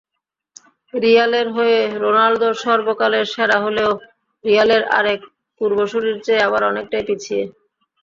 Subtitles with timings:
[0.93, 3.91] রিয়ালের হয়ে রোনালদো সর্বকালের সেরা হলেও
[4.45, 5.21] রিয়ালের আরেক
[5.61, 7.43] পূর্বসূরির চেয়ে আবার অনেকটাই পিছিয়ে।